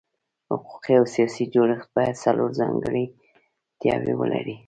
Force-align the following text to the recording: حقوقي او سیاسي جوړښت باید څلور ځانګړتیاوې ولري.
حقوقي 0.51 0.93
او 0.99 1.05
سیاسي 1.15 1.43
جوړښت 1.53 1.89
باید 1.97 2.21
څلور 2.25 2.49
ځانګړتیاوې 2.59 4.13
ولري. 4.17 4.55